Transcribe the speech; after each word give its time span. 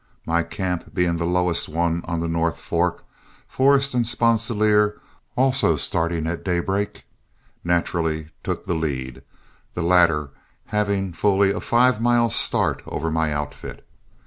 My 0.25 0.41
camp 0.41 0.95
being 0.95 1.17
the 1.17 1.27
lowest 1.27 1.69
one 1.69 2.01
on 2.07 2.21
the 2.21 2.27
North 2.27 2.57
Fork, 2.57 3.03
Forrest 3.47 3.93
and 3.93 4.03
Sponsilier, 4.03 4.99
also 5.35 5.75
starting 5.75 6.25
at 6.25 6.43
daybreak, 6.43 7.05
naturally 7.63 8.29
took 8.43 8.65
the 8.65 8.73
lead, 8.73 9.21
the 9.75 9.83
latter 9.83 10.31
having 10.65 11.13
fully 11.13 11.51
a 11.51 11.59
five 11.59 12.01
mile 12.01 12.29
start 12.29 12.81
over 12.87 13.11
my 13.11 13.31
outfit. 13.31 13.85